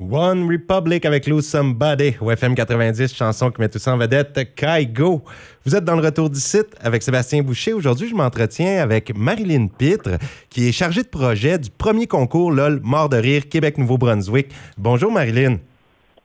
[0.00, 4.54] One Republic avec Lose Somebody, ou FM 90, chanson qui met tout ça en vedette,
[4.54, 5.24] Kaigo.
[5.66, 7.72] Vous êtes dans le retour du site avec Sébastien Boucher.
[7.72, 10.10] Aujourd'hui, je m'entretiens avec Marilyn Pitre,
[10.50, 14.52] qui est chargée de projet du premier concours LOL Mort de rire Québec-Nouveau-Brunswick.
[14.76, 15.56] Bonjour Marilyn.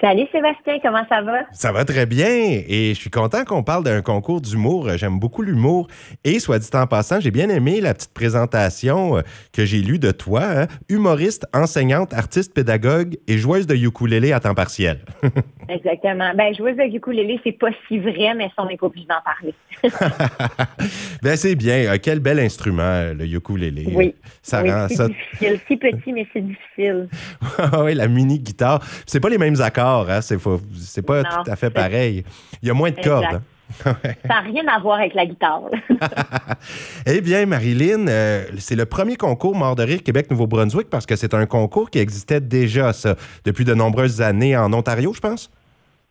[0.00, 1.44] Salut Sébastien, comment ça va?
[1.52, 4.88] Ça va très bien et je suis content qu'on parle d'un concours d'humour.
[4.96, 5.86] J'aime beaucoup l'humour
[6.24, 9.22] et soit dit en passant, j'ai bien aimé la petite présentation euh,
[9.52, 10.66] que j'ai lue de toi, hein.
[10.88, 14.98] humoriste, enseignante, artiste, pédagogue et joueuse de ukulélé à temps partiel.
[15.68, 16.32] Exactement.
[16.34, 19.54] Ben joueuse de ukulélé, c'est pas si vrai, mais on n'est pas obligé d'en parler.
[21.22, 21.92] ben c'est bien.
[21.92, 23.86] Euh, quel bel instrument le ukulélé.
[23.92, 24.14] Oui.
[24.42, 25.60] Ça rend ça difficile.
[25.66, 27.08] Si petit, mais c'est difficile.
[27.78, 28.80] oui, la mini guitare.
[29.06, 32.24] C'est pas les mêmes accords Hein, c'est pas tout à fait pareil.
[32.62, 33.24] Il y a moins de cordes.
[33.34, 33.42] Hein.
[33.82, 33.94] Ça
[34.28, 35.62] n'a rien à voir avec la guitare.
[37.06, 41.34] eh bien, Marilyn, euh, c'est le premier concours Mort de rire Québec-Nouveau-Brunswick parce que c'est
[41.34, 45.50] un concours qui existait déjà, ça, depuis de nombreuses années en Ontario, je pense.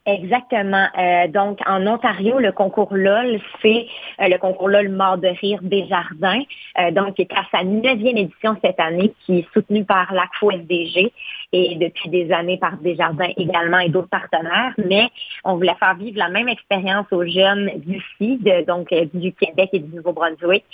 [0.05, 0.87] Exactement.
[0.97, 3.87] Euh, donc, en Ontario, le concours LOL, c'est
[4.19, 6.41] euh, le concours LOL Mort de rire des Jardins,
[6.77, 10.51] euh, donc qui est à sa neuvième édition cette année, qui est soutenue par l'ACFO
[10.51, 11.13] SDG
[11.53, 14.73] et depuis des années par Desjardins également et d'autres partenaires.
[14.77, 15.09] Mais
[15.45, 19.95] on voulait faire vivre la même expérience aux jeunes d'ici, donc du Québec et du
[19.95, 20.65] Nouveau-Brunswick,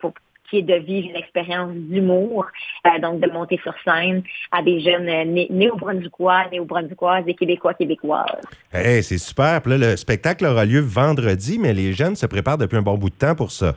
[0.00, 0.12] pour
[0.50, 2.46] qui est de vivre une expérience d'humour,
[2.86, 5.06] euh, donc de monter sur scène à des jeunes
[5.50, 8.40] néo-brunswickois, néo-brunswickoises et québécois, québécoises.
[8.72, 9.60] Hey, c'est super.
[9.66, 13.14] le spectacle aura lieu vendredi, mais les jeunes se préparent depuis un bon bout de
[13.14, 13.74] temps pour ça.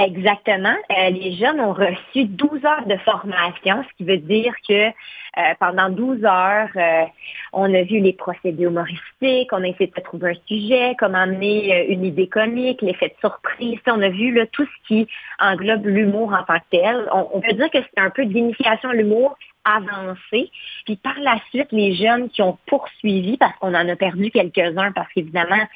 [0.00, 0.74] Exactement.
[0.90, 5.54] Euh, les jeunes ont reçu 12 heures de formation, ce qui veut dire que euh,
[5.60, 7.04] pendant 12 heures, euh,
[7.52, 11.86] on a vu les procédés humoristiques, on a essayé de trouver un sujet, comment amener
[11.90, 13.80] une idée comique, l'effet de surprise.
[13.86, 15.06] On a vu tout ce qui
[15.38, 17.06] englobe l'humour en tant que tel.
[17.12, 20.50] On, peut dire que c'est un peu d'initiation à l'humour avancé.
[20.86, 24.92] Puis par la suite, les jeunes qui ont poursuivi, parce qu'on en a perdu quelques-uns,
[24.92, 25.68] parce qu'évidemment,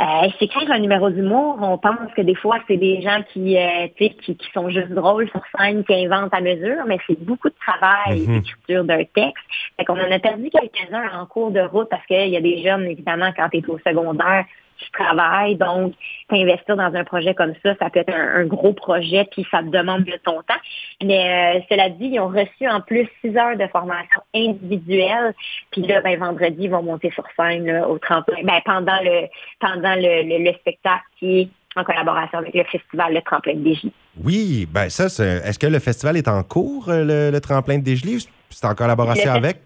[0.00, 3.86] euh, s'écrire un numéro d'humour, on pense que des fois, c'est des gens qui, euh,
[3.98, 7.54] qui, qui sont juste drôles sur scène, qui inventent à mesure, mais c'est beaucoup de
[7.60, 9.44] travail mm d'écriture d'un texte.
[9.76, 12.62] Fait qu'on en a perdu quelques-uns en cours de route parce qu'il y a des
[12.62, 14.46] jeunes, évidemment, quand tu es au secondaire,
[14.80, 15.56] tu travailles.
[15.56, 15.94] Donc,
[16.30, 19.68] investir dans un projet comme ça, ça peut être un, gros projet, puis ça te
[19.68, 20.60] demande de ton temps.
[21.02, 25.34] Mais euh, cela dit, ils ont reçu en plus six heures de formation individuelle.
[25.70, 28.38] Puis là, ben, vendredi, ils vont monter sur scène au tremplin.
[28.44, 29.26] Ben, pendant le
[29.60, 33.92] pendant le, spectacle qui est en collaboration avec le festival Le Tremplin de Dégely.
[34.22, 38.26] Oui, ben ça, est-ce que le festival est en cours, euh, le, Tremplin de Dégely?
[38.50, 39.58] C'est en collaboration avec?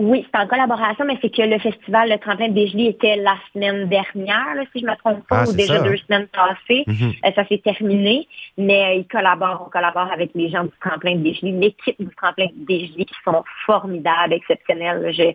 [0.00, 3.34] Oui, c'est en collaboration, mais c'est que le festival Le Tremplin de Dégely était la
[3.52, 6.84] semaine dernière, si je ne me trompe pas, ah, ou déjà deux semaines passées.
[6.86, 7.12] Mhm.
[7.24, 11.16] Euh, ça s'est terminé, mais euh, ils collaborent, on collabore avec les gens du Tremplin
[11.16, 15.12] de Dégely, l'équipe du Tremplin de Dégely qui sont formidables, exceptionnels.
[15.12, 15.32] Je,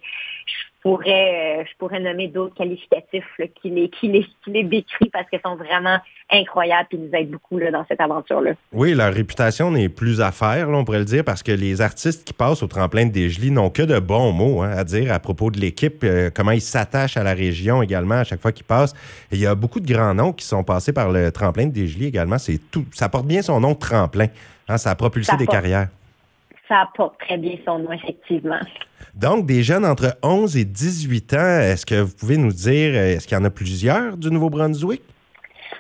[0.83, 3.23] pourrais, euh, je pourrais nommer d'autres qualificatifs
[3.61, 5.97] qui, les, qui, les, qui les décrit parce qu'ils sont vraiment
[6.29, 8.51] incroyables et nous aident beaucoup là, dans cette aventure-là.
[8.73, 12.25] Oui, leur réputation n'est plus à faire, on pourrait le dire, parce que les artistes
[12.25, 15.19] qui passent au tremplin de Desjely n'ont que de bons mots hein, à dire à
[15.19, 18.65] propos de l'équipe, euh, comment ils s'attachent à la région également à chaque fois qu'ils
[18.65, 18.93] passent.
[19.31, 22.07] il y a beaucoup de grands noms qui sont passés par le tremplin de Desjely
[22.07, 22.37] également.
[22.37, 24.27] C'est tout, ça porte bien son nom tremplin.
[24.67, 25.87] Hein, ça a propulsé des carrières.
[26.67, 28.59] Ça porte très bien son nom, effectivement.
[29.15, 33.15] Donc, des jeunes entre 11 et 18 ans, est-ce que vous pouvez nous dire, euh,
[33.15, 35.01] est-ce qu'il y en a plusieurs du Nouveau-Brunswick?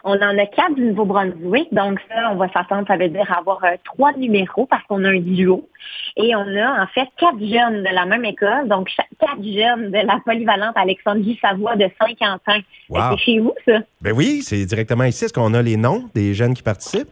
[0.03, 1.73] On en a quatre du Nouveau-Brunswick.
[1.73, 5.09] Donc, ça, on va s'attendre, ça veut dire avoir euh, trois numéros parce qu'on a
[5.09, 5.69] un duo.
[6.17, 8.67] Et on a, en fait, quatre jeunes de la même école.
[8.67, 8.89] Donc,
[9.19, 13.11] quatre jeunes de la polyvalente Alexandre Guy Savoie de 50 ans.
[13.11, 13.79] C'est chez vous, ça?
[14.01, 15.25] Ben oui, c'est directement ici.
[15.25, 17.09] Est-ce qu'on a les noms des jeunes qui participent?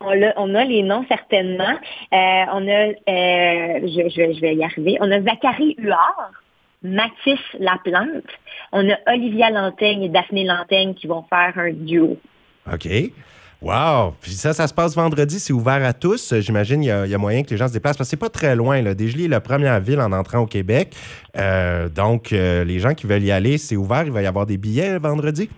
[0.00, 1.74] On a, les noms certainement.
[2.12, 6.32] Euh, on a, euh, je, vais y arriver, on a Zachary Huard,
[6.82, 8.24] Mathis Laplante,
[8.72, 12.16] on a Olivia Lantaigne et Daphné Lantaigne qui vont faire un duo.
[12.72, 12.88] OK.
[13.60, 14.14] Wow!
[14.22, 16.34] Puis ça, ça se passe vendredi, c'est ouvert à tous.
[16.40, 18.56] J'imagine qu'il y, a moyen que les gens se déplacent parce que c'est pas très
[18.56, 18.80] loin.
[18.80, 18.92] Là.
[18.92, 20.94] est la première ville en entrant au Québec.
[21.36, 24.04] Euh, donc, les gens qui veulent y aller, c'est ouvert.
[24.04, 25.50] Il va y avoir des billets vendredi?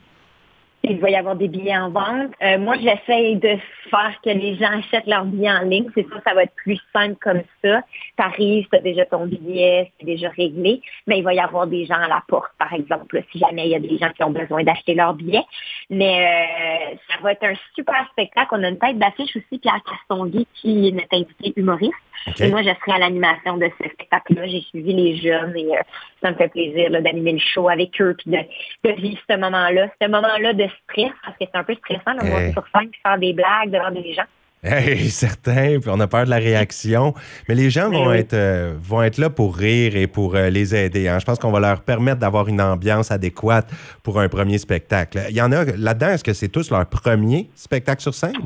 [0.84, 2.32] Il va y avoir des billets en vente.
[2.43, 3.56] Euh, moi, j'essaie de
[3.93, 5.89] faire que les gens achètent leurs billets en ligne.
[5.94, 7.83] C'est ça, ça va être plus simple comme ça.
[8.17, 10.81] Tu arrives, tu as déjà ton billet, c'est déjà réglé.
[11.06, 13.71] Mais il va y avoir des gens à la porte, par exemple, si jamais il
[13.71, 15.44] y a des gens qui ont besoin d'acheter leurs billets.
[15.91, 18.49] Mais euh, ça va être un super spectacle.
[18.53, 21.93] On a une tête d'affiche aussi, Pierre Castonguay, qui est notre invité humoriste.
[22.41, 24.47] Et moi, je serai à l'animation de ce spectacle-là.
[24.47, 25.83] J'ai suivi les jeunes et euh,
[26.23, 29.89] ça me fait plaisir d'animer le show avec eux puis de, vivre ce moment-là.
[30.00, 32.53] Ce moment-là de stress, parce que c'est un peu stressant de hey.
[32.53, 34.26] sur scène faire des blagues des gens.
[34.64, 37.14] Hey, certain, puis on a peur de la réaction.
[37.49, 40.75] Mais les gens vont, être, euh, vont être là pour rire et pour euh, les
[40.75, 41.08] aider.
[41.08, 41.19] Hein.
[41.19, 43.69] Je pense qu'on va leur permettre d'avoir une ambiance adéquate
[44.05, 45.20] pour un premier spectacle.
[45.31, 48.37] Il y en a là-dedans, est-ce que c'est tous leur premier spectacle sur scène?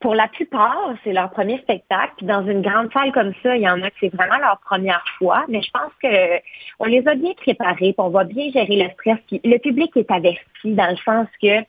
[0.00, 2.12] Pour la plupart, c'est leur premier spectacle.
[2.18, 4.60] Puis dans une grande salle comme ça, il y en a que c'est vraiment leur
[4.64, 5.46] première fois.
[5.48, 6.40] Mais je pense que
[6.78, 9.18] on les a bien préparés, on va bien gérer le stress.
[9.26, 11.64] Puis le public est averti dans le sens que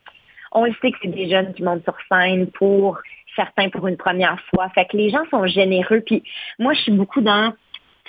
[0.51, 2.99] on sait que c'est des jeunes qui montent sur scène pour
[3.35, 4.69] certains pour une première fois.
[4.69, 6.01] Fait que les gens sont généreux.
[6.05, 6.23] Puis
[6.57, 7.53] moi, je suis beaucoup dans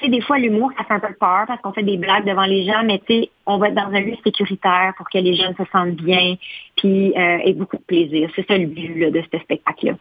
[0.01, 2.25] tu sais, des fois, l'humour, ça fait un peu peur parce qu'on fait des blagues
[2.25, 5.19] devant les gens, mais tu sais, on va être dans un lieu sécuritaire pour que
[5.19, 6.37] les jeunes se sentent bien,
[6.77, 8.31] puis euh, aient beaucoup de plaisir.
[8.35, 9.95] C'est ça le but de ce spectacle-là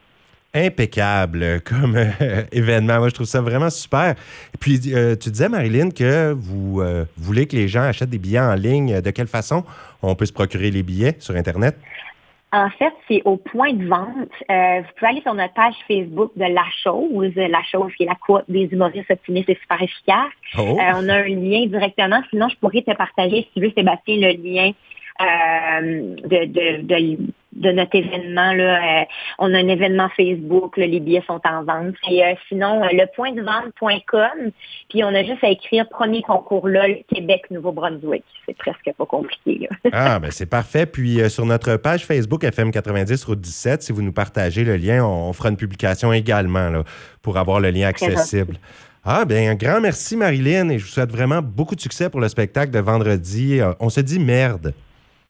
[0.52, 2.98] impeccable comme euh, événement.
[2.98, 4.16] Moi, je trouve ça vraiment super.
[4.52, 6.82] Et puis, euh, tu disais, Marilyn, que vous
[7.16, 9.00] voulez que les gens achètent des billets en ligne.
[9.00, 9.64] De quelle façon
[10.02, 11.76] on peut se procurer les billets sur Internet?
[12.52, 14.32] En fait, c'est au point de vente.
[14.50, 18.06] Euh, vous pouvez aller sur notre page Facebook de La Chose, La Chose qui est
[18.06, 20.32] la cour des humoristes optimistes et super efficaces.
[20.58, 20.76] Oh.
[20.80, 22.20] Euh, on a un lien directement.
[22.30, 24.72] Sinon, je pourrais te partager, si tu veux, Sébastien, le lien
[25.20, 28.52] euh, de, de, de, de, notre événement.
[28.52, 29.04] Là, euh,
[29.38, 31.94] on a un événement Facebook, les billets sont en vente.
[32.08, 34.50] Et euh, sinon, lepointdevente.com,
[34.88, 38.24] puis on a juste à écrire premier concours LOL Québec Nouveau-Brunswick.
[38.46, 39.68] C'est presque pas compliqué.
[39.68, 39.90] Là.
[39.92, 40.86] ah, ben c'est parfait.
[40.86, 45.32] Puis sur notre page Facebook FM90 Route 17, si vous nous partagez le lien, on,
[45.32, 46.84] fera une publication également là,
[47.22, 48.56] pour avoir le lien accessible.
[49.04, 52.20] Ah, bien, un grand merci, Marilyn, et je vous souhaite vraiment beaucoup de succès pour
[52.20, 53.60] le spectacle de vendredi.
[53.78, 54.74] On se dit merde.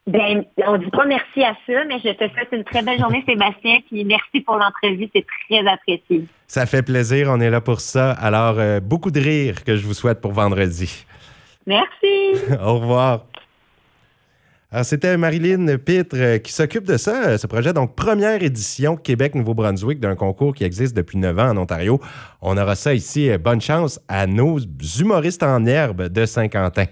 [0.07, 3.23] Ben, on dit pas merci à ça, mais je te souhaite une très belle journée,
[3.29, 6.25] Sébastien, puis merci pour l'entrevue, c'est très apprécié.
[6.47, 8.13] Ça fait plaisir, on est là pour ça.
[8.13, 11.05] Alors, euh, beaucoup de rire que je vous souhaite pour vendredi.
[11.67, 12.53] Merci.
[12.61, 13.27] Au revoir.
[14.73, 17.73] Alors, c'était Marilyn Pitre euh, qui s'occupe de ça, euh, ce projet.
[17.73, 22.01] Donc, première édition Québec-Nouveau-Brunswick d'un concours qui existe depuis 9 ans en Ontario.
[22.41, 23.31] On aura ça ici.
[23.39, 24.59] Bonne chance à nos
[24.99, 26.87] humoristes en herbe de Saint-Quentin.